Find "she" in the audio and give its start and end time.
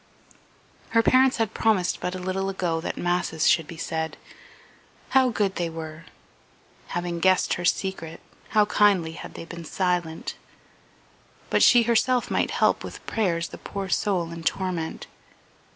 11.61-11.83